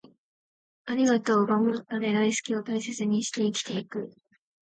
[0.87, 4.11] 『ありがとう』、『頑張ったね』、『大好き』を大切にして生きていく